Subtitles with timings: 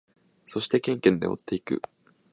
[0.47, 1.79] そしてケンケンで追っていく。